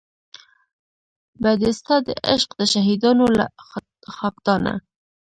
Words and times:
بې 1.41 1.51
د 1.61 1.63
ستا 1.79 1.95
د 2.07 2.09
عشق 2.29 2.49
د 2.59 2.61
شهیدانو 2.73 3.25
له 3.37 3.45
خاکدانه 4.15 4.73